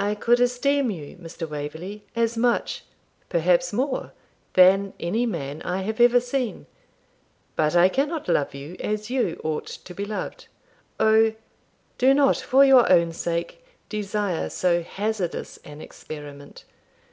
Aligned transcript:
'I 0.00 0.16
could 0.16 0.40
esteem 0.40 0.90
you, 0.90 1.16
Mr. 1.18 1.48
Waverley, 1.48 2.02
as 2.16 2.36
much, 2.36 2.82
perhaps 3.28 3.72
more, 3.72 4.10
than 4.54 4.94
any 4.98 5.26
man 5.26 5.62
I 5.62 5.82
have 5.82 6.00
ever 6.00 6.18
seen; 6.18 6.66
but 7.54 7.76
I 7.76 7.88
cannot 7.88 8.26
love 8.26 8.52
you 8.52 8.74
as 8.80 9.10
you 9.10 9.40
ought 9.44 9.68
to 9.68 9.94
be 9.94 10.04
loved. 10.04 10.48
O! 10.98 11.34
do 11.98 12.12
not, 12.12 12.38
for 12.38 12.64
your 12.64 12.90
own 12.90 13.12
sake, 13.12 13.64
desire 13.88 14.48
so 14.50 14.82
hazardous 14.82 15.56
an 15.58 15.80
experiment! 15.80 16.64